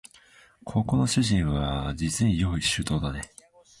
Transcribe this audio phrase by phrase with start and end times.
[0.63, 3.21] ここの主人はじつに用意周到だね